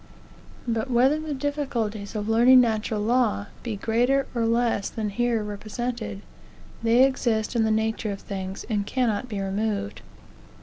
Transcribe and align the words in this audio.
But 0.67 0.89
whether 0.89 1.19
the 1.19 1.35
difficulties 1.35 2.15
of 2.15 2.27
learning 2.27 2.59
natural 2.59 3.01
law 3.03 3.45
be 3.61 3.75
greater 3.75 4.25
or 4.33 4.47
less 4.47 4.89
than 4.89 5.11
here 5.11 5.43
represented, 5.43 6.23
they 6.81 7.03
exist 7.05 7.55
in 7.55 7.65
the 7.65 7.69
nature 7.69 8.11
of 8.11 8.21
things, 8.21 8.65
and 8.67 8.83
cannot 8.87 9.29
be 9.29 9.39
removed. 9.39 10.01